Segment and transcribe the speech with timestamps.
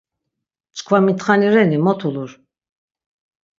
[0.77, 2.31] Çkva mitxani reni, mot ulur?